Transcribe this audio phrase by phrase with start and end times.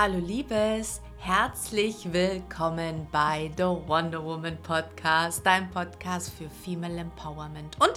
[0.00, 7.94] Hallo Liebes, herzlich willkommen bei The Wonder Woman Podcast, dein Podcast für Female Empowerment und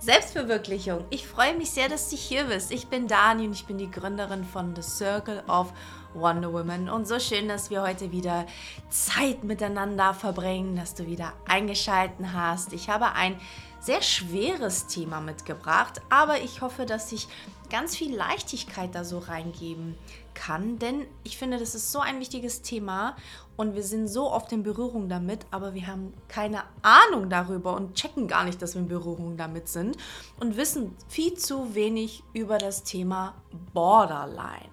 [0.00, 1.04] Selbstverwirklichung.
[1.10, 2.72] Ich freue mich sehr, dass du hier bist.
[2.72, 5.72] Ich bin Dani und ich bin die Gründerin von The Circle of
[6.12, 8.44] Wonder Woman und so schön, dass wir heute wieder
[8.88, 12.72] Zeit miteinander verbringen, dass du wieder eingeschalten hast.
[12.72, 13.40] Ich habe ein
[13.78, 17.28] sehr schweres Thema mitgebracht, aber ich hoffe, dass ich
[17.70, 19.96] ganz viel Leichtigkeit da so reingeben
[20.38, 23.16] kann, denn ich finde, das ist so ein wichtiges Thema
[23.56, 27.94] und wir sind so oft in Berührung damit, aber wir haben keine Ahnung darüber und
[27.94, 29.96] checken gar nicht, dass wir in Berührung damit sind
[30.38, 33.34] und wissen viel zu wenig über das Thema
[33.74, 34.70] Borderline.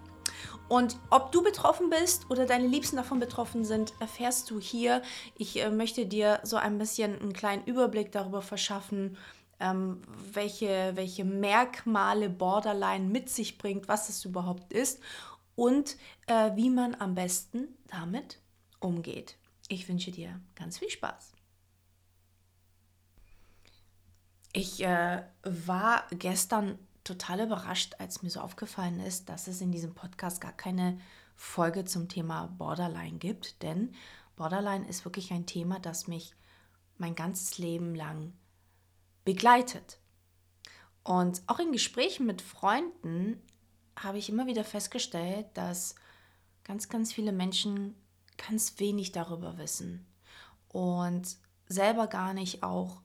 [0.68, 5.02] Und ob du betroffen bist oder deine Liebsten davon betroffen sind, erfährst du hier.
[5.36, 9.18] Ich äh, möchte dir so ein bisschen einen kleinen Überblick darüber verschaffen,
[9.60, 10.02] ähm,
[10.34, 15.00] welche, welche Merkmale Borderline mit sich bringt, was es überhaupt ist
[15.56, 18.40] und äh, wie man am besten damit
[18.80, 19.38] umgeht.
[19.68, 21.34] Ich wünsche dir ganz viel Spaß.
[24.54, 29.94] Ich äh, war gestern total überrascht, als mir so aufgefallen ist, dass es in diesem
[29.94, 31.00] Podcast gar keine
[31.36, 33.94] Folge zum Thema Borderline gibt, denn
[34.36, 36.36] Borderline ist wirklich ein Thema, das mich
[36.98, 38.34] mein ganzes Leben lang
[39.24, 40.00] begleitet.
[41.04, 43.42] Und auch in Gesprächen mit Freunden
[43.98, 45.96] habe ich immer wieder festgestellt, dass
[46.64, 47.96] ganz, ganz viele Menschen
[48.38, 50.06] ganz wenig darüber wissen
[50.70, 51.38] und
[51.68, 53.02] selber gar nicht auch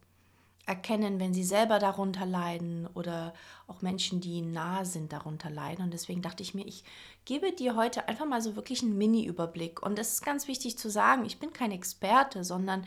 [0.66, 3.34] erkennen, wenn sie selber darunter leiden oder
[3.66, 5.84] auch Menschen, die nahe sind, darunter leiden.
[5.84, 6.84] Und deswegen dachte ich mir, ich
[7.24, 9.82] gebe dir heute einfach mal so wirklich einen Mini-Überblick.
[9.82, 12.86] Und es ist ganz wichtig zu sagen, ich bin kein Experte, sondern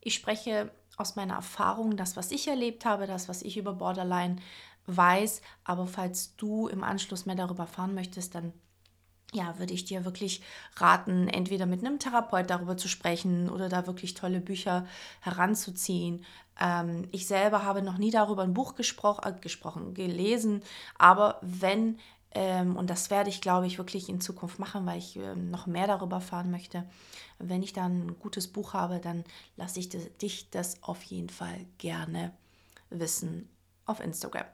[0.00, 4.36] ich spreche aus meiner Erfahrung das, was ich erlebt habe, das, was ich über Borderline
[4.86, 5.40] weiß.
[5.64, 8.52] Aber falls du im Anschluss mehr darüber erfahren möchtest, dann
[9.34, 10.42] ja, würde ich dir wirklich
[10.76, 14.86] raten, entweder mit einem Therapeut darüber zu sprechen oder da wirklich tolle Bücher
[15.20, 16.24] heranzuziehen.
[16.60, 20.62] Ähm, ich selber habe noch nie darüber ein Buch gespro äh, gesprochen, gelesen,
[20.98, 21.98] aber wenn,
[22.30, 25.66] ähm, und das werde ich, glaube ich, wirklich in Zukunft machen, weil ich ähm, noch
[25.66, 26.84] mehr darüber erfahren möchte,
[27.40, 29.24] wenn ich dann ein gutes Buch habe, dann
[29.56, 32.32] lasse ich dich das auf jeden Fall gerne
[32.90, 33.48] wissen
[33.84, 34.46] auf Instagram.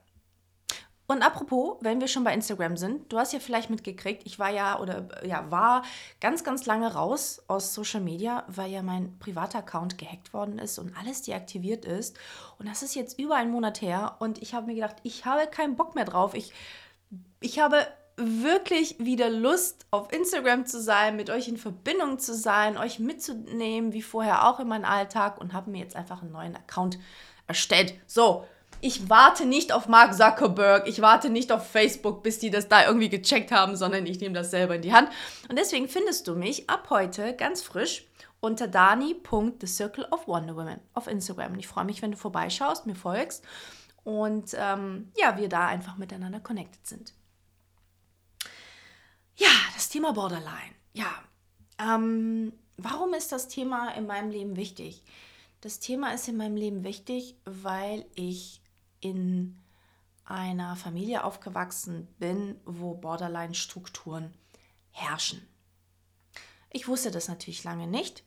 [1.10, 4.48] Und apropos, wenn wir schon bei Instagram sind, du hast ja vielleicht mitgekriegt, ich war
[4.50, 5.82] ja oder ja, war
[6.21, 10.78] ganz, ganz lange raus aus Social Media, weil ja mein privater Account gehackt worden ist
[10.78, 12.16] und alles deaktiviert ist.
[12.60, 15.49] Und das ist jetzt über einen Monat her und ich habe mir gedacht, ich habe
[15.49, 16.32] keinen Bock mehr drauf.
[16.34, 16.53] Ich,
[17.41, 22.78] ich habe wirklich wieder Lust, auf Instagram zu sein, mit euch in Verbindung zu sein,
[22.78, 26.54] euch mitzunehmen, wie vorher auch in meinen Alltag und habe mir jetzt einfach einen neuen
[26.54, 27.00] Account
[27.49, 27.94] erstellt.
[28.06, 28.44] So,
[28.80, 32.86] ich warte nicht auf Mark Zuckerberg, ich warte nicht auf Facebook, bis die das da
[32.86, 35.08] irgendwie gecheckt haben, sondern ich nehme das selber in die Hand.
[35.48, 38.04] Und deswegen findest du mich ab heute ganz frisch
[38.40, 41.52] unter dani.thecircleofwonderwomen auf Instagram.
[41.52, 43.44] Und ich freue mich, wenn du vorbeischaust, mir folgst
[44.04, 47.12] und ähm, ja, wir da einfach miteinander connected sind.
[49.36, 50.74] Ja, das Thema Borderline.
[50.92, 51.10] Ja,
[51.78, 55.02] ähm, warum ist das Thema in meinem Leben wichtig?
[55.60, 58.59] Das Thema ist in meinem Leben wichtig, weil ich
[59.00, 59.59] in
[60.25, 64.33] einer Familie aufgewachsen bin, wo Borderline-Strukturen
[64.93, 65.47] herrschen.
[66.71, 68.25] Ich wusste das natürlich lange nicht.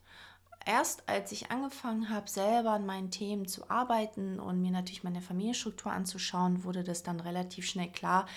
[0.66, 5.22] Erst als ich angefangen habe, selber an meinen Themen zu arbeiten und mir natürlich meine
[5.22, 8.28] Familienstruktur anzuschauen, wurde das dann relativ schnell klar,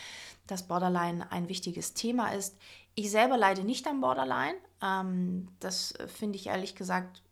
[0.47, 2.57] dass Borderline ein wichtiges Thema ist.
[2.97, 4.57] Ich selber leide nicht an Borderline.
[4.83, 7.23] Ähm, das finde ich ehrlich gesagt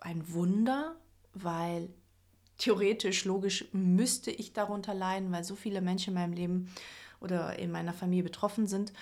[0.00, 0.94] ein Wunder,
[1.34, 1.92] weil
[2.58, 6.72] theoretisch, logisch müsste ich darunter leiden, weil so viele Menschen in meinem Leben
[7.20, 8.92] oder in meiner Familie betroffen sind.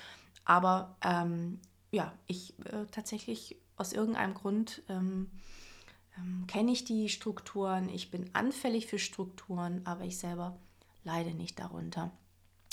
[0.44, 1.60] Aber ähm,
[1.90, 5.30] ja, ich äh, tatsächlich aus irgendeinem Grund ähm,
[6.18, 10.56] ähm, kenne ich die Strukturen, ich bin anfällig für Strukturen, aber ich selber
[11.04, 12.10] leide nicht darunter.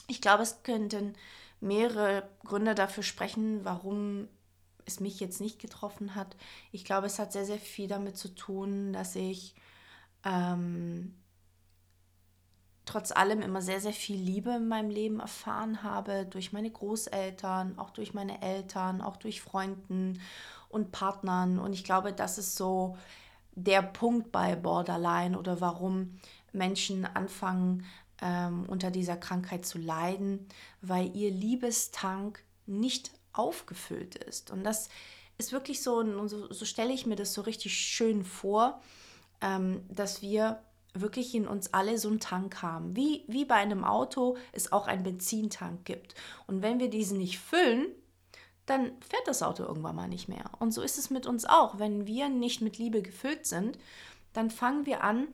[0.07, 1.13] Ich glaube, es könnten
[1.59, 4.27] mehrere Gründe dafür sprechen, warum
[4.85, 6.35] es mich jetzt nicht getroffen hat.
[6.71, 9.53] Ich glaube, es hat sehr, sehr viel damit zu tun, dass ich
[10.23, 11.15] ähm,
[12.85, 17.77] trotz allem immer sehr, sehr viel Liebe in meinem Leben erfahren habe, durch meine Großeltern,
[17.77, 20.19] auch durch meine Eltern, auch durch Freunden
[20.69, 21.59] und Partnern.
[21.59, 22.97] Und ich glaube, das ist so
[23.53, 26.19] der Punkt bei Borderline oder warum
[26.53, 27.85] Menschen anfangen,
[28.21, 30.47] ähm, unter dieser Krankheit zu leiden,
[30.81, 34.51] weil ihr Liebestank nicht aufgefüllt ist.
[34.51, 34.89] Und das
[35.38, 38.81] ist wirklich so, so, so stelle ich mir das so richtig schön vor
[39.41, 40.61] ähm, dass wir
[40.93, 42.95] wirklich in uns alle so einen Tank haben.
[42.95, 46.15] Wie, wie bei einem Auto es auch einen Benzintank gibt.
[46.47, 47.88] Und wenn wir diesen nicht füllen,
[48.65, 50.51] dann fährt das Auto irgendwann mal nicht mehr.
[50.59, 51.79] Und so ist es mit uns auch.
[51.79, 53.77] Wenn wir nicht mit Liebe gefüllt sind,
[54.33, 55.27] dann fangen wir an,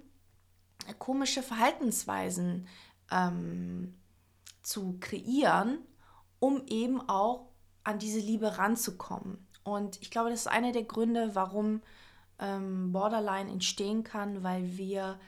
[1.00, 2.68] komische Verhaltensweisen
[3.12, 3.96] ähm,
[4.62, 5.80] zu kreieren,
[6.40, 7.50] um eben auch
[7.84, 9.46] an diese Liebe ranzukommen.
[9.64, 11.82] Und ich glaube, das ist einer der Gründe, warum
[12.40, 15.20] ähm, Borderline entstehen kann, weil wir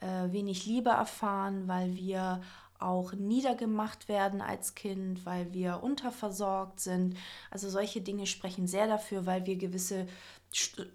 [0.00, 2.40] äh, wenig Liebe erfahren, weil wir
[2.78, 7.16] auch niedergemacht werden als Kind, weil wir unterversorgt sind.
[7.50, 10.06] Also solche Dinge sprechen sehr dafür, weil wir gewisse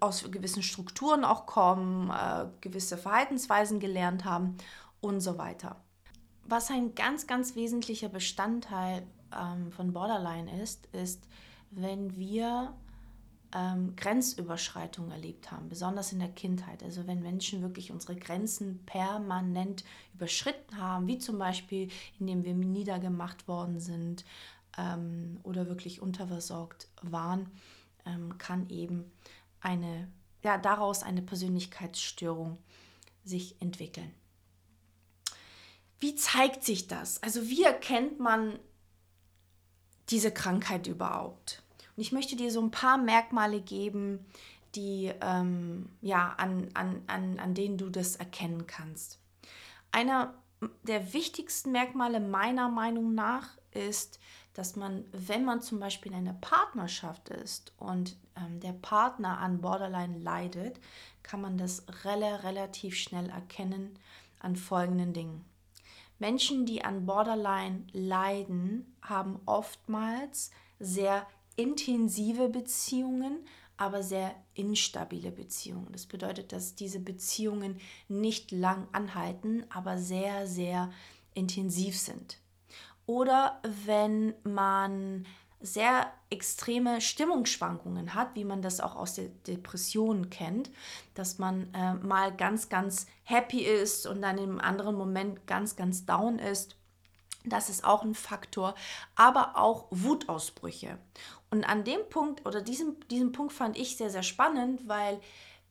[0.00, 4.56] aus gewissen Strukturen auch kommen, äh, gewisse Verhaltensweisen gelernt haben
[5.00, 5.76] und so weiter.
[6.44, 11.22] Was ein ganz, ganz wesentlicher Bestandteil ähm, von Borderline ist, ist,
[11.70, 12.74] wenn wir
[13.54, 16.82] ähm, Grenzüberschreitungen erlebt haben, besonders in der Kindheit.
[16.82, 23.46] Also wenn Menschen wirklich unsere Grenzen permanent überschritten haben, wie zum Beispiel, indem wir niedergemacht
[23.46, 24.24] worden sind
[24.76, 27.48] ähm, oder wirklich unterversorgt waren,
[28.04, 29.10] ähm, kann eben
[29.60, 30.08] eine,
[30.42, 32.58] ja, daraus eine Persönlichkeitsstörung
[33.24, 34.12] sich entwickeln.
[36.00, 37.22] Wie zeigt sich das?
[37.22, 38.58] Also wie erkennt man
[40.10, 41.63] diese Krankheit überhaupt?
[41.96, 44.24] Und ich möchte dir so ein paar Merkmale geben,
[44.74, 49.18] die, ähm, ja, an, an, an, an denen du das erkennen kannst.
[49.92, 50.34] Einer
[50.82, 54.18] der wichtigsten Merkmale meiner Meinung nach ist,
[54.54, 59.60] dass man, wenn man zum Beispiel in einer Partnerschaft ist und ähm, der Partner an
[59.60, 60.80] Borderline leidet,
[61.22, 63.98] kann man das rel relativ schnell erkennen
[64.38, 65.44] an folgenden Dingen.
[66.18, 71.26] Menschen, die an Borderline leiden, haben oftmals sehr
[71.56, 73.38] intensive Beziehungen,
[73.76, 75.88] aber sehr instabile Beziehungen.
[75.92, 80.92] Das bedeutet, dass diese Beziehungen nicht lang anhalten, aber sehr, sehr
[81.34, 82.38] intensiv sind.
[83.06, 85.26] Oder wenn man
[85.60, 90.70] sehr extreme Stimmungsschwankungen hat, wie man das auch aus der Depression kennt,
[91.14, 96.04] dass man äh, mal ganz, ganz happy ist und dann im anderen Moment ganz, ganz
[96.04, 96.76] down ist.
[97.46, 98.74] Das ist auch ein Faktor,
[99.16, 100.98] aber auch Wutausbrüche.
[101.50, 105.20] Und an dem Punkt oder diesem, diesen Punkt fand ich sehr, sehr spannend, weil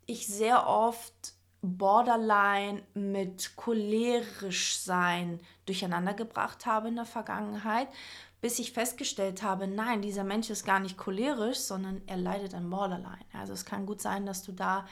[0.06, 7.88] ich sehr oft Borderline mit cholerisch sein durcheinander gebracht habe in der Vergangenheit,
[8.42, 12.70] bis ich festgestellt habe, nein, dieser Mensch ist gar nicht cholerisch, sondern er leidet an
[12.70, 13.26] Borderline.
[13.32, 14.86] Also es kann gut sein, dass du da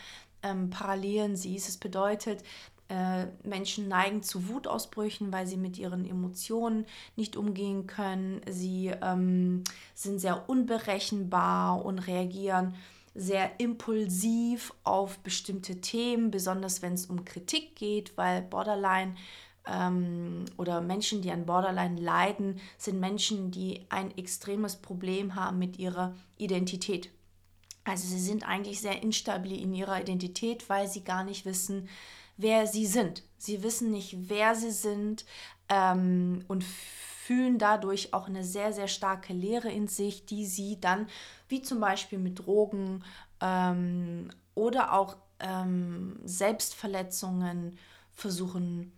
[0.44, 1.68] ähm, Parallelen siehst.
[1.68, 2.44] Es bedeutet,
[2.92, 6.86] äh, Menschen neigen zu Wutausbrüchen, weil sie mit ihren Emotionen
[7.16, 8.42] nicht umgehen können.
[8.50, 9.64] Sie ähm,
[9.96, 12.76] sind sehr unberechenbar und reagieren
[13.14, 19.16] sehr impulsiv auf bestimmte Themen, besonders wenn es um Kritik geht, weil Borderline
[19.66, 25.80] ähm, oder Menschen, die an Borderline leiden, sind Menschen, die ein extremes Problem haben mit
[25.80, 27.10] ihrer Identität.
[27.86, 31.88] Also sie sind eigentlich sehr instabil in ihrer Identität, weil sie gar nicht wissen,
[32.42, 33.24] wer sie sind.
[33.38, 35.26] Sie wissen nicht, wer sie sind
[35.70, 41.08] ähm, und fühlen dadurch auch eine sehr, sehr starke Leere in sich, die sie dann,
[41.48, 43.04] wie zum Beispiel mit Drogen
[43.40, 47.78] ähm, oder auch ähm, Selbstverletzungen,
[48.14, 48.92] versuchen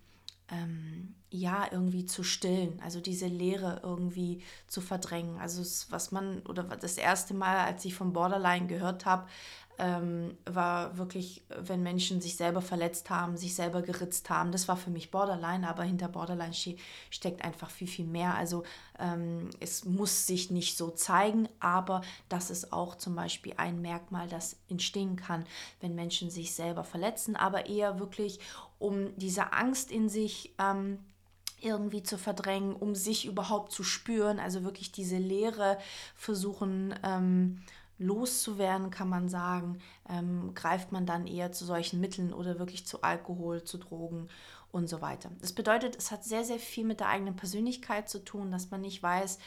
[0.48, 5.38] ähm, ja irgendwie zu stillen, also diese Leere irgendwie zu verdrängen.
[5.38, 9.26] Also was man oder das erste Mal, als ich von Borderline gehört habe,
[9.78, 14.52] ähm, war wirklich, wenn Menschen sich selber verletzt haben, sich selber geritzt haben.
[14.52, 16.76] Das war für mich Borderline, aber hinter Borderline ste
[17.10, 18.34] steckt einfach viel, viel mehr.
[18.34, 18.62] Also
[18.98, 24.28] ähm, es muss sich nicht so zeigen, aber das ist auch zum Beispiel ein Merkmal,
[24.28, 25.44] das entstehen kann,
[25.80, 28.38] wenn Menschen sich selber verletzen, aber eher wirklich
[28.78, 30.98] um diese Angst in sich ähm,
[31.60, 35.78] irgendwie zu verdrängen, um sich überhaupt zu spüren, also wirklich diese Leere
[36.14, 37.62] versuchen ähm,
[37.98, 43.02] loszuwerden, kann man sagen, ähm, greift man dann eher zu solchen Mitteln oder wirklich zu
[43.02, 44.28] Alkohol, zu Drogen
[44.72, 45.30] und so weiter.
[45.40, 48.80] Das bedeutet, es hat sehr, sehr viel mit der eigenen Persönlichkeit zu tun, dass man
[48.80, 49.38] nicht weiß,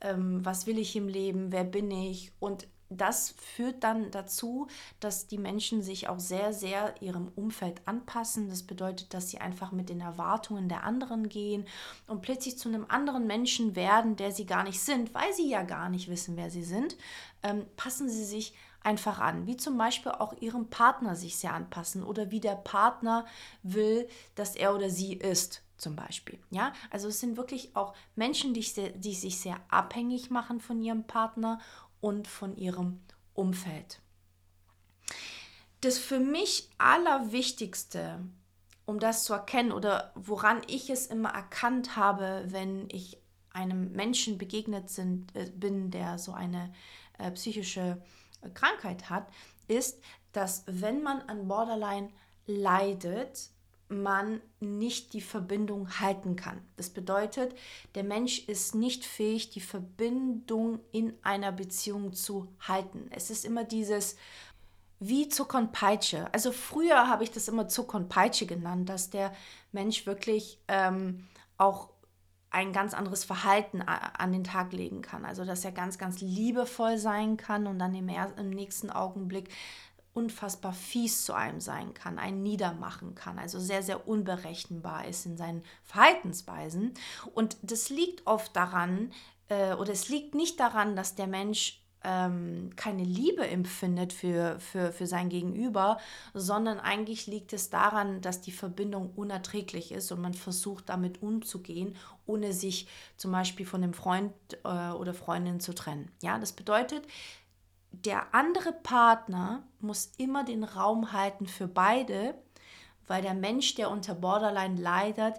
[0.00, 2.66] ähm, was will ich im Leben, wer bin ich und
[2.96, 4.68] das führt dann dazu,
[5.00, 8.48] dass die Menschen sich auch sehr, sehr ihrem Umfeld anpassen.
[8.48, 11.66] Das bedeutet, dass sie einfach mit den Erwartungen der anderen gehen
[12.06, 15.62] und plötzlich zu einem anderen Menschen werden, der sie gar nicht sind, weil sie ja
[15.62, 16.96] gar nicht wissen, wer sie sind.
[17.42, 22.02] Ähm, passen sie sich einfach an, wie zum Beispiel auch ihrem Partner sich sehr anpassen
[22.02, 23.26] oder wie der Partner
[23.62, 26.38] will, dass er oder sie ist zum Beispiel.
[26.50, 28.64] Ja, also es sind wirklich auch Menschen, die,
[28.96, 31.60] die sich sehr abhängig machen von ihrem Partner
[32.02, 33.00] und von ihrem
[33.32, 34.02] Umfeld.
[35.80, 38.20] Das für mich Allerwichtigste,
[38.84, 43.18] um das zu erkennen oder woran ich es immer erkannt habe, wenn ich
[43.52, 46.72] einem Menschen begegnet sind, äh, bin, der so eine
[47.18, 48.02] äh, psychische
[48.54, 49.28] Krankheit hat,
[49.68, 52.10] ist, dass wenn man an Borderline
[52.46, 53.50] leidet,
[53.92, 56.60] man nicht die Verbindung halten kann.
[56.76, 57.54] Das bedeutet,
[57.94, 63.08] der Mensch ist nicht fähig, die Verbindung in einer Beziehung zu halten.
[63.10, 64.16] Es ist immer dieses
[65.04, 66.32] wie Zucker und Peitsche.
[66.32, 69.32] Also früher habe ich das immer Zucker und Peitsche genannt, dass der
[69.72, 71.26] Mensch wirklich ähm,
[71.58, 71.90] auch
[72.50, 75.24] ein ganz anderes Verhalten an den Tag legen kann.
[75.24, 79.48] Also dass er ganz, ganz liebevoll sein kann und dann im, im nächsten Augenblick
[80.14, 85.36] unfassbar fies zu einem sein kann, einen niedermachen kann, also sehr, sehr unberechenbar ist in
[85.36, 86.92] seinen Verhaltensweisen.
[87.34, 89.12] Und das liegt oft daran,
[89.48, 94.92] äh, oder es liegt nicht daran, dass der Mensch ähm, keine Liebe empfindet für, für,
[94.92, 95.98] für sein Gegenüber,
[96.34, 101.96] sondern eigentlich liegt es daran, dass die Verbindung unerträglich ist und man versucht damit umzugehen,
[102.26, 104.32] ohne sich zum Beispiel von dem Freund
[104.64, 106.10] äh, oder Freundin zu trennen.
[106.22, 107.06] Ja, das bedeutet,
[107.92, 112.34] der andere Partner muss immer den Raum halten für beide,
[113.06, 115.34] weil der Mensch, der unter Borderline leidet,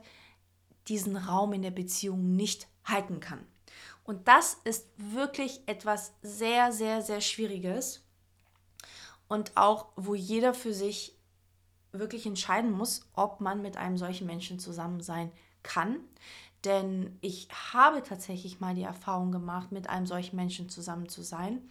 [0.88, 3.46] diesen Raum in der Beziehung nicht halten kann.
[4.04, 8.04] Und das ist wirklich etwas sehr, sehr, sehr Schwieriges
[9.28, 11.18] und auch, wo jeder für sich
[11.92, 15.32] wirklich entscheiden muss, ob man mit einem solchen Menschen zusammen sein
[15.62, 15.98] kann.
[16.66, 21.62] Denn ich habe tatsächlich mal die Erfahrung gemacht, mit einem solchen Menschen zusammen zu sein.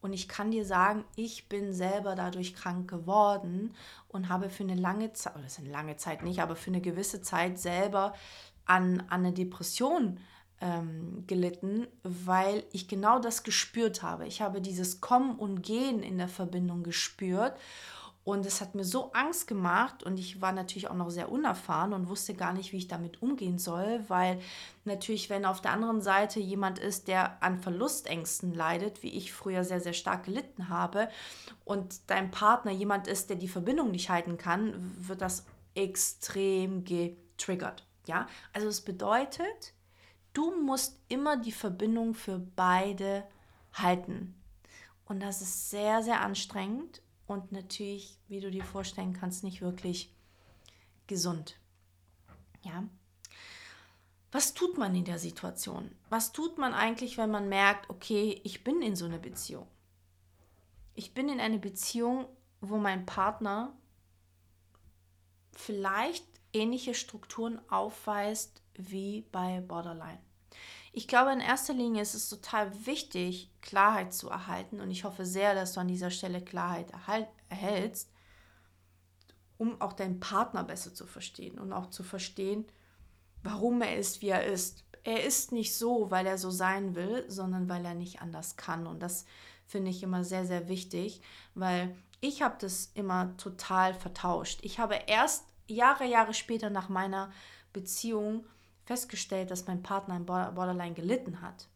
[0.00, 3.74] Und ich kann dir sagen, ich bin selber dadurch krank geworden
[4.08, 6.70] und habe für eine lange Zeit, oder das ist eine lange Zeit nicht, aber für
[6.70, 8.14] eine gewisse Zeit selber
[8.64, 10.18] an, an eine Depression
[10.60, 14.26] ähm, gelitten, weil ich genau das gespürt habe.
[14.26, 17.54] Ich habe dieses Kommen und Gehen in der Verbindung gespürt
[18.22, 21.94] und es hat mir so Angst gemacht und ich war natürlich auch noch sehr unerfahren
[21.94, 24.40] und wusste gar nicht, wie ich damit umgehen soll, weil
[24.84, 29.64] natürlich, wenn auf der anderen Seite jemand ist, der an Verlustängsten leidet, wie ich früher
[29.64, 31.08] sehr, sehr stark gelitten habe,
[31.64, 37.86] und dein Partner jemand ist, der die Verbindung nicht halten kann, wird das extrem getriggert.
[38.06, 39.72] Ja, also es bedeutet,
[40.34, 43.24] du musst immer die Verbindung für beide
[43.72, 44.34] halten.
[45.06, 50.12] Und das ist sehr, sehr anstrengend und natürlich, wie du dir vorstellen kannst, nicht wirklich
[51.06, 51.60] gesund.
[52.62, 52.82] Ja.
[54.32, 55.94] Was tut man in der Situation?
[56.08, 59.68] Was tut man eigentlich, wenn man merkt, okay, ich bin in so einer Beziehung?
[60.94, 62.26] Ich bin in einer Beziehung,
[62.60, 63.76] wo mein Partner
[65.52, 70.18] vielleicht ähnliche Strukturen aufweist wie bei Borderline.
[70.92, 75.24] Ich glaube, in erster Linie ist es total wichtig, Klarheit zu erhalten und ich hoffe
[75.24, 76.92] sehr, dass du an dieser Stelle Klarheit
[77.48, 78.10] erhältst,
[79.56, 82.64] um auch deinen Partner besser zu verstehen und auch zu verstehen,
[83.42, 84.84] warum er ist, wie er ist.
[85.04, 88.86] Er ist nicht so, weil er so sein will, sondern weil er nicht anders kann.
[88.86, 89.24] Und das
[89.66, 91.22] finde ich immer sehr, sehr wichtig,
[91.54, 94.58] weil ich habe das immer total vertauscht.
[94.62, 97.30] Ich habe erst Jahre, Jahre später nach meiner
[97.72, 98.44] Beziehung
[98.90, 101.68] festgestellt, dass mein Partner an Borderline gelitten hat.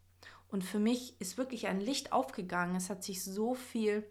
[0.49, 2.75] Und für mich ist wirklich ein Licht aufgegangen.
[2.75, 4.05] Es hat sich so viel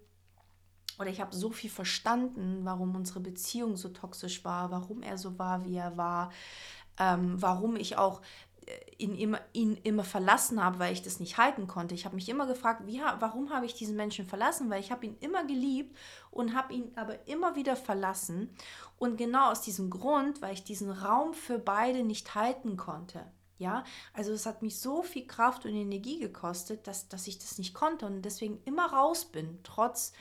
[0.99, 5.39] oder ich habe so viel verstanden, warum unsere Beziehung so toxisch war, warum er so
[5.39, 6.33] war, wie er war,
[6.99, 8.23] ähm, warum ich auch
[8.99, 11.95] ihn immer, ihn immer verlassen habe, weil ich das nicht halten konnte.
[11.95, 14.71] Ich habe mich immer gefragt, wie, warum habe ich diesen Menschen verlassen?
[14.71, 15.97] Weil ich habe ihn immer geliebt
[16.31, 18.51] und habe ihn aber immer wieder verlassen.
[18.99, 23.25] Und genau aus diesem Grund, weil ich diesen Raum für beide nicht halten konnte.
[23.59, 27.57] Ja, also es hat mich so viel Kraft und Energie gekostet, dass, dass ich das
[27.57, 30.13] nicht konnte und deswegen immer raus bin, trotz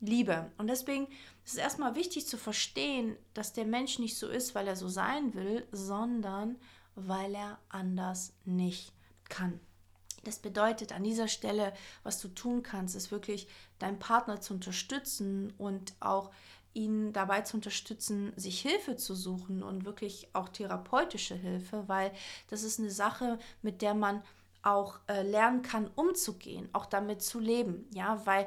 [0.00, 0.50] Liebe.
[0.58, 1.06] Und deswegen
[1.44, 4.88] ist es erstmal wichtig zu verstehen, dass der Mensch nicht so ist, weil er so
[4.88, 6.56] sein will, sondern
[7.08, 8.92] weil er anders nicht
[9.28, 9.60] kann.
[10.24, 15.52] Das bedeutet an dieser Stelle, was du tun kannst, ist wirklich deinen Partner zu unterstützen
[15.56, 16.30] und auch
[16.72, 22.12] ihn dabei zu unterstützen, sich Hilfe zu suchen und wirklich auch therapeutische Hilfe, weil
[22.48, 24.22] das ist eine Sache, mit der man
[24.62, 27.88] auch äh, lernen kann, umzugehen, auch damit zu leben.
[27.94, 28.46] Ja, weil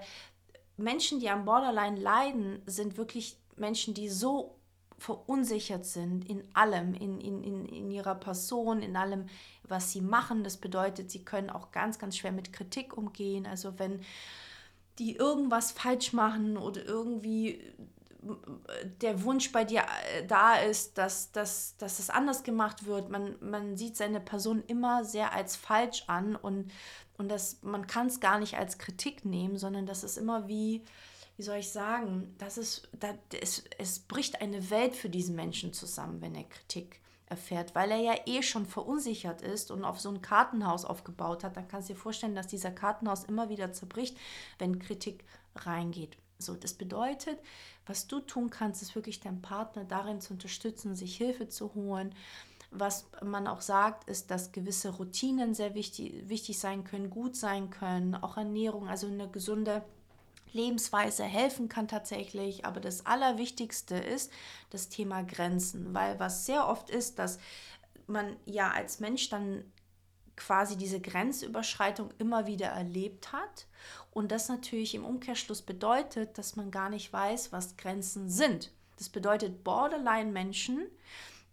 [0.78, 4.56] Menschen, die am Borderline leiden, sind wirklich Menschen, die so
[5.04, 9.26] verunsichert sind in allem, in, in, in, in ihrer Person, in allem,
[9.68, 10.46] was sie machen.
[10.46, 13.46] Das bedeutet, sie können auch ganz, ganz schwer mit Kritik umgehen.
[13.46, 14.00] Also wenn
[15.00, 17.60] die irgendwas falsch machen oder irgendwie
[19.02, 23.10] der Wunsch bei dir äh, da ist, dass, dass, dass es anders gemacht wird.
[23.10, 26.72] Man, man sieht seine Person immer sehr als falsch an und,
[27.18, 30.86] und das, man kann es gar nicht als Kritik nehmen, sondern das ist immer wie,
[31.38, 35.74] wie soll ich sagen, das ist, das, es, es bricht eine Welt für diesen Menschen
[35.74, 40.10] zusammen, wenn er Kritik erfährt, weil er ja eh schon verunsichert ist und auf so
[40.10, 44.18] ein Kartenhaus aufgebaut hat, dann kannst du dir vorstellen, dass dieser Kartenhaus immer wieder zerbricht,
[44.60, 45.24] wenn Kritik
[45.56, 46.18] reingeht.
[46.38, 47.40] So, das bedeutet,
[47.86, 52.14] was du tun kannst, ist wirklich deinen Partner darin zu unterstützen, sich Hilfe zu holen.
[52.70, 57.70] Was man auch sagt, ist, dass gewisse Routinen sehr wichtig, wichtig sein können, gut sein
[57.70, 59.84] können, auch Ernährung, also eine gesunde
[60.54, 62.66] Lebensweise helfen kann tatsächlich.
[62.66, 64.32] Aber das Allerwichtigste ist
[64.70, 67.40] das Thema Grenzen, weil was sehr oft ist, dass
[68.08, 69.64] man ja als Mensch dann
[70.36, 73.68] quasi diese Grenzüberschreitung immer wieder erlebt hat
[74.12, 78.72] und das natürlich im Umkehrschluss bedeutet, dass man gar nicht weiß, was Grenzen sind.
[78.98, 80.88] Das bedeutet, Borderline-Menschen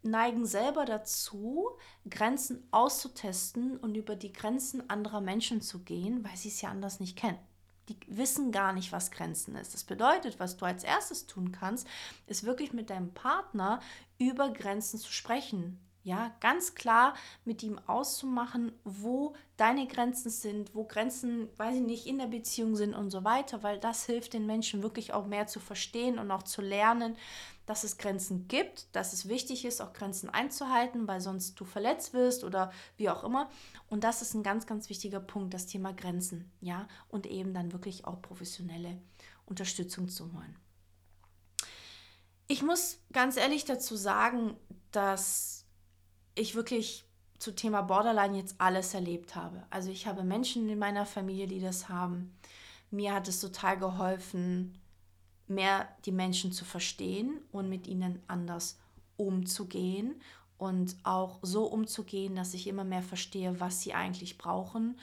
[0.02, 1.68] neigen selber dazu,
[2.08, 7.00] Grenzen auszutesten und über die Grenzen anderer Menschen zu gehen, weil sie es ja anders
[7.00, 7.38] nicht kennen
[7.90, 9.74] die wissen gar nicht, was Grenzen ist.
[9.74, 11.86] Das bedeutet, was du als erstes tun kannst,
[12.26, 13.80] ist wirklich mit deinem Partner
[14.18, 15.78] über Grenzen zu sprechen.
[16.02, 17.12] Ja, ganz klar
[17.44, 22.74] mit ihm auszumachen, wo deine Grenzen sind, wo Grenzen, weiß ich nicht, in der Beziehung
[22.74, 26.30] sind und so weiter, weil das hilft den Menschen wirklich auch mehr zu verstehen und
[26.30, 27.16] auch zu lernen,
[27.70, 32.12] dass es Grenzen gibt, dass es wichtig ist, auch Grenzen einzuhalten, weil sonst du verletzt
[32.14, 33.48] wirst oder wie auch immer.
[33.88, 37.72] Und das ist ein ganz, ganz wichtiger Punkt, das Thema Grenzen, ja, und eben dann
[37.72, 39.00] wirklich auch professionelle
[39.46, 40.56] Unterstützung zu holen.
[42.48, 44.56] Ich muss ganz ehrlich dazu sagen,
[44.90, 45.64] dass
[46.34, 47.04] ich wirklich
[47.38, 49.62] zu Thema Borderline jetzt alles erlebt habe.
[49.70, 52.36] Also ich habe Menschen in meiner Familie, die das haben.
[52.90, 54.76] Mir hat es total geholfen,
[55.50, 58.78] mehr die Menschen zu verstehen und mit ihnen anders
[59.16, 60.20] umzugehen
[60.56, 64.98] und auch so umzugehen, dass ich immer mehr verstehe, was sie eigentlich brauchen.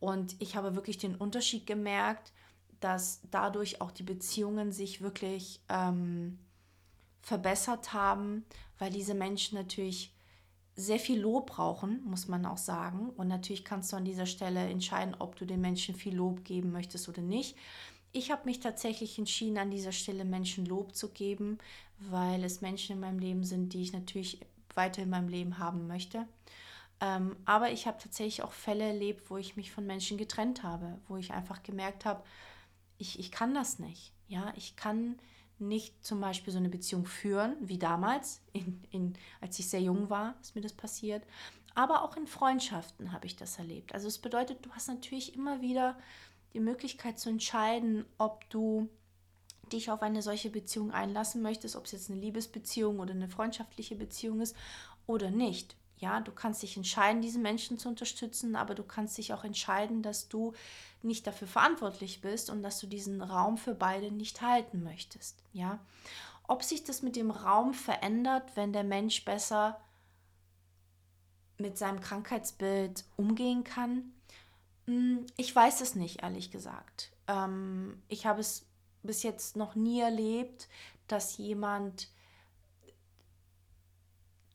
[0.00, 2.32] Und ich habe wirklich den Unterschied gemerkt,
[2.80, 6.38] dass dadurch auch die Beziehungen sich wirklich ähm,
[7.22, 8.44] verbessert haben,
[8.78, 10.12] weil diese Menschen natürlich
[10.76, 13.10] sehr viel Lob brauchen, muss man auch sagen.
[13.10, 16.70] Und natürlich kannst du an dieser Stelle entscheiden, ob du den Menschen viel Lob geben
[16.70, 17.56] möchtest oder nicht.
[18.16, 21.58] Ich habe mich tatsächlich entschieden, an dieser Stelle Menschen Lob zu geben,
[21.98, 24.40] weil es Menschen in meinem Leben sind, die ich natürlich
[24.74, 26.26] weiter in meinem Leben haben möchte.
[27.02, 30.98] Ähm, aber ich habe tatsächlich auch Fälle erlebt, wo ich mich von Menschen getrennt habe,
[31.08, 32.22] wo ich einfach gemerkt habe,
[32.96, 34.14] ich, ich kann das nicht.
[34.28, 35.18] Ja, ich kann
[35.58, 40.08] nicht zum Beispiel so eine Beziehung führen, wie damals, in, in, als ich sehr jung
[40.08, 41.22] war, ist mir das passiert.
[41.74, 43.92] Aber auch in Freundschaften habe ich das erlebt.
[43.92, 45.98] Also es bedeutet, du hast natürlich immer wieder
[46.56, 48.88] die Möglichkeit zu entscheiden, ob du
[49.70, 53.94] dich auf eine solche Beziehung einlassen möchtest, ob es jetzt eine Liebesbeziehung oder eine freundschaftliche
[53.94, 54.56] Beziehung ist
[55.06, 55.76] oder nicht.
[55.98, 60.02] Ja, du kannst dich entscheiden, diese Menschen zu unterstützen, aber du kannst dich auch entscheiden,
[60.02, 60.54] dass du
[61.02, 65.42] nicht dafür verantwortlich bist und dass du diesen Raum für beide nicht halten möchtest.
[65.52, 65.78] Ja,
[66.48, 69.78] ob sich das mit dem Raum verändert, wenn der Mensch besser
[71.58, 74.12] mit seinem Krankheitsbild umgehen kann,
[75.36, 77.12] ich weiß es nicht, ehrlich gesagt.
[77.26, 78.66] Ähm, ich habe es
[79.02, 80.68] bis jetzt noch nie erlebt,
[81.08, 82.08] dass jemand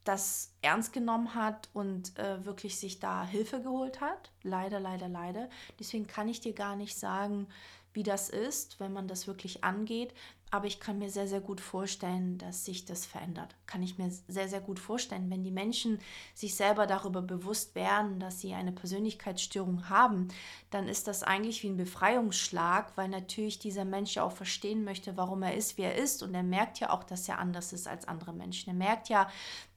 [0.03, 4.31] das ernst genommen hat und äh, wirklich sich da Hilfe geholt hat.
[4.41, 5.49] Leider, leider, leider.
[5.79, 7.47] Deswegen kann ich dir gar nicht sagen,
[7.93, 10.13] wie das ist, wenn man das wirklich angeht.
[10.53, 13.55] Aber ich kann mir sehr, sehr gut vorstellen, dass sich das verändert.
[13.67, 15.99] Kann ich mir sehr, sehr gut vorstellen, wenn die Menschen
[16.35, 20.27] sich selber darüber bewusst werden, dass sie eine Persönlichkeitsstörung haben,
[20.69, 25.15] dann ist das eigentlich wie ein Befreiungsschlag, weil natürlich dieser Mensch ja auch verstehen möchte,
[25.15, 26.21] warum er ist, wie er ist.
[26.21, 28.71] Und er merkt ja auch, dass er anders ist als andere Menschen.
[28.71, 29.29] Er merkt ja,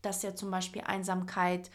[0.03, 1.71] dass er zum Beispiel Einsamkeit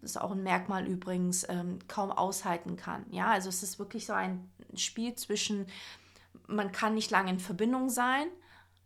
[0.00, 3.04] das ist auch ein Merkmal übrigens, ähm, kaum aushalten kann.
[3.10, 5.66] Ja, also es ist wirklich so ein Spiel zwischen,
[6.46, 8.28] man kann nicht lange in Verbindung sein,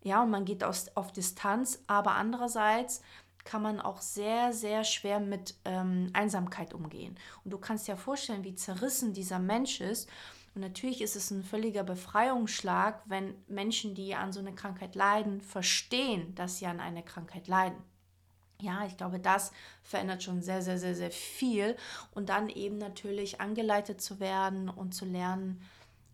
[0.03, 3.01] ja, und man geht aus, auf Distanz, aber andererseits
[3.43, 7.17] kann man auch sehr, sehr schwer mit ähm, Einsamkeit umgehen.
[7.43, 10.09] Und du kannst dir vorstellen, wie zerrissen dieser Mensch ist.
[10.53, 15.39] Und natürlich ist es ein völliger Befreiungsschlag, wenn Menschen, die an so einer Krankheit leiden,
[15.41, 17.77] verstehen, dass sie an einer Krankheit leiden.
[18.59, 19.51] Ja, ich glaube, das
[19.83, 21.77] verändert schon sehr, sehr, sehr, sehr viel.
[22.11, 25.61] Und dann eben natürlich angeleitet zu werden und zu lernen,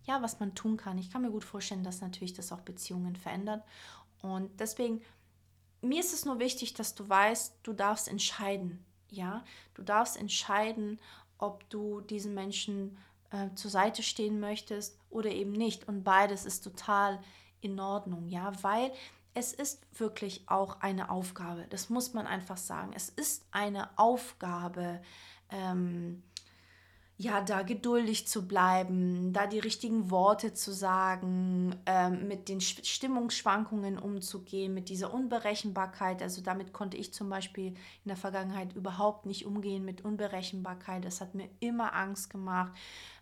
[0.04, 0.98] ja, was man tun kann.
[0.98, 3.64] Ich kann mir gut vorstellen, dass natürlich das auch Beziehungen verändert.
[4.22, 5.02] Und deswegen,
[5.82, 8.84] mir ist es nur wichtig, dass du weißt, du darfst entscheiden.
[9.10, 10.98] Ja, du darfst entscheiden,
[11.38, 12.96] ob du diesen Menschen
[13.30, 15.88] äh, zur Seite stehen möchtest oder eben nicht.
[15.88, 17.20] Und beides ist total
[17.60, 18.92] in Ordnung, ja, weil
[19.34, 21.66] es ist wirklich auch eine Aufgabe.
[21.70, 22.92] Das muss man einfach sagen.
[22.94, 25.02] Es ist eine Aufgabe,
[25.50, 26.22] ähm,
[27.16, 33.98] ja, da geduldig zu bleiben, da die richtigen Worte zu sagen, ähm, mit den Stimmungsschwankungen
[33.98, 36.22] umzugehen, mit dieser Unberechenbarkeit.
[36.22, 37.76] Also damit konnte ich zum Beispiel in
[38.08, 41.04] der Vergangenheit überhaupt nicht umgehen mit Unberechenbarkeit.
[41.04, 42.72] Das hat mir immer Angst gemacht.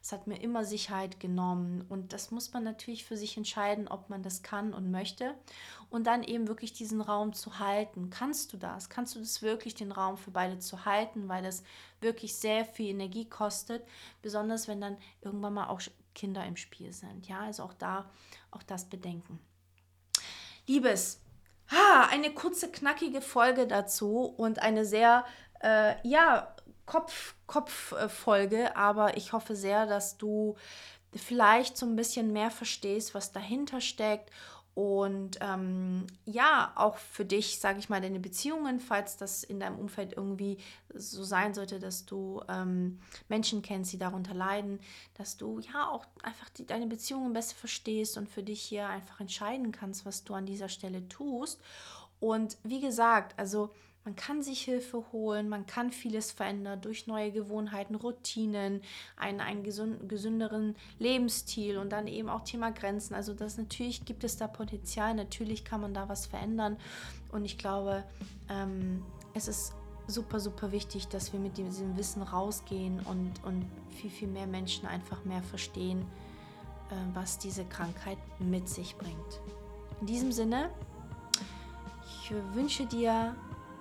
[0.02, 4.10] Es hat mir immer Sicherheit genommen und das muss man natürlich für sich entscheiden, ob
[4.10, 5.34] man das kann und möchte
[5.90, 8.10] und dann eben wirklich diesen Raum zu halten.
[8.10, 8.88] Kannst du das?
[8.88, 11.62] Kannst du das wirklich, den Raum für beide zu halten, weil das
[12.00, 13.86] wirklich sehr viel Energie kostet,
[14.22, 15.80] besonders wenn dann irgendwann mal auch
[16.16, 17.28] Kinder im Spiel sind.
[17.28, 18.10] Ja, also auch da,
[18.50, 19.38] auch das bedenken.
[20.66, 21.20] Liebes,
[21.70, 25.24] ha, eine kurze, knackige Folge dazu und eine sehr,
[25.60, 26.54] äh, ja,
[26.92, 30.56] Kopf, Kopffolge, aber ich hoffe sehr, dass du
[31.14, 34.30] vielleicht so ein bisschen mehr verstehst, was dahinter steckt
[34.74, 39.78] und ähm, ja, auch für dich, sage ich mal, deine Beziehungen, falls das in deinem
[39.78, 40.58] Umfeld irgendwie
[40.92, 44.78] so sein sollte, dass du ähm, Menschen kennst, die darunter leiden,
[45.14, 49.18] dass du ja auch einfach die, deine Beziehungen besser verstehst und für dich hier einfach
[49.18, 51.58] entscheiden kannst, was du an dieser Stelle tust.
[52.20, 53.70] Und wie gesagt, also
[54.04, 58.82] man kann sich Hilfe holen, man kann vieles verändern durch neue Gewohnheiten, Routinen,
[59.16, 63.14] einen, einen gesund, gesünderen Lebensstil und dann eben auch Thema Grenzen.
[63.14, 66.76] Also das natürlich gibt es da Potenzial, natürlich kann man da was verändern.
[67.30, 68.02] Und ich glaube,
[68.48, 69.72] ähm, es ist
[70.08, 74.86] super, super wichtig, dass wir mit diesem Wissen rausgehen und, und viel, viel mehr Menschen
[74.86, 76.00] einfach mehr verstehen,
[76.90, 79.40] äh, was diese Krankheit mit sich bringt.
[80.00, 80.70] In diesem Sinne,
[82.04, 83.36] ich wünsche dir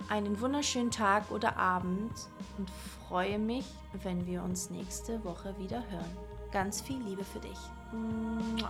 [0.09, 2.11] einen wunderschönen Tag oder Abend
[2.57, 2.69] und
[3.07, 3.65] freue mich,
[4.03, 6.17] wenn wir uns nächste Woche wieder hören.
[6.51, 7.57] Ganz viel Liebe für dich.
[7.91, 8.69] Mua.